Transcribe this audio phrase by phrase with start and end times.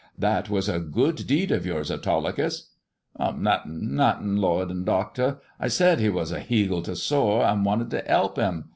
[0.17, 2.71] "That was a good deed of yours, Autolycus."
[3.19, 5.37] "Nothin', nothin*, lord and doctor.
[5.59, 8.65] I said he was a heagle to soar, and wanted to 'elp him.